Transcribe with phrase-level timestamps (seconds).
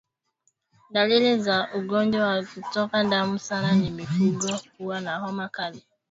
[0.91, 5.83] Dalili za ugonjwa wa kutoka damu sana ni mifugo kuwa na homa kali